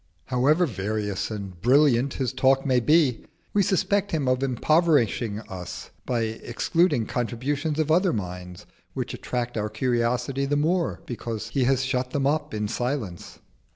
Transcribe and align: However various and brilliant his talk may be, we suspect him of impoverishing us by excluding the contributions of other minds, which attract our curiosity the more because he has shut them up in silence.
However 0.25 0.65
various 0.65 1.29
and 1.29 1.61
brilliant 1.61 2.15
his 2.15 2.33
talk 2.33 2.65
may 2.65 2.79
be, 2.79 3.23
we 3.53 3.61
suspect 3.61 4.09
him 4.09 4.27
of 4.27 4.41
impoverishing 4.41 5.41
us 5.41 5.91
by 6.07 6.21
excluding 6.21 7.05
the 7.05 7.13
contributions 7.13 7.77
of 7.77 7.91
other 7.91 8.11
minds, 8.11 8.65
which 8.95 9.13
attract 9.13 9.57
our 9.59 9.69
curiosity 9.69 10.47
the 10.47 10.55
more 10.57 11.03
because 11.05 11.49
he 11.49 11.65
has 11.65 11.83
shut 11.83 12.09
them 12.13 12.25
up 12.25 12.51
in 12.51 12.67
silence. 12.67 13.37